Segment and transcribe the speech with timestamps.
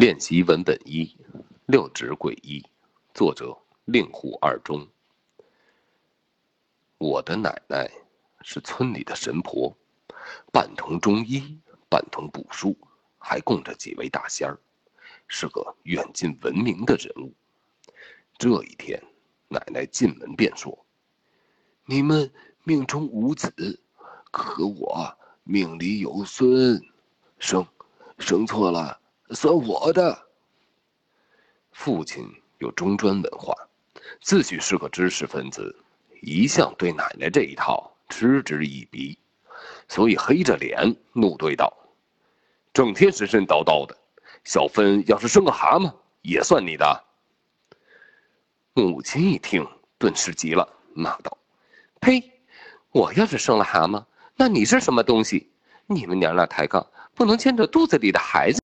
[0.00, 1.14] 练习文本一，
[1.66, 2.64] 六指诡异，
[3.12, 3.54] 作者
[3.84, 4.88] 令狐二中。
[6.96, 7.86] 我的奶奶
[8.40, 9.76] 是村里的神婆，
[10.50, 11.60] 半通中医，
[11.90, 12.74] 半通卜术，
[13.18, 14.58] 还供着几位大仙儿，
[15.28, 17.34] 是个远近闻名的人物。
[18.38, 18.98] 这一天，
[19.48, 20.86] 奶奶进门便说
[21.84, 22.32] ：“你们
[22.64, 23.78] 命中无子，
[24.30, 25.14] 可我
[25.44, 26.82] 命里有孙，
[27.38, 27.66] 生
[28.18, 28.98] 生错了。”
[29.32, 30.26] 算我的。
[31.72, 33.54] 父亲有中专文化，
[34.20, 35.74] 自诩是个知识分子，
[36.20, 39.18] 一向对奶奶这一套嗤之以鼻，
[39.88, 41.72] 所以黑着脸怒对道
[42.74, 43.96] ：“整天神神叨叨的，
[44.44, 45.92] 小芬要是生个蛤蟆，
[46.22, 47.04] 也算你的。”
[48.74, 51.38] 母亲一听，顿时急了，骂道
[52.00, 52.22] ：“呸！
[52.92, 54.04] 我要是生了蛤蟆，
[54.36, 55.50] 那你是什么东西？
[55.86, 58.59] 你们娘俩抬杠，不能牵着肚子里的孩子。”